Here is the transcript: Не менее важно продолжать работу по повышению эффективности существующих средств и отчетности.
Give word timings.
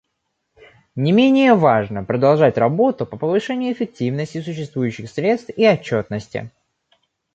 Не 0.95 1.11
менее 1.11 1.53
важно 1.53 2.03
продолжать 2.03 2.57
работу 2.57 3.05
по 3.05 3.17
повышению 3.17 3.71
эффективности 3.71 4.41
существующих 4.41 5.11
средств 5.11 5.51
и 5.55 5.67
отчетности. 5.67 6.49